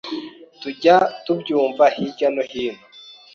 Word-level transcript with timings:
tujya 0.61 0.97
tubyumva 1.25 1.85
hirya 1.95 2.27
no 2.35 2.43
hino 2.51 2.83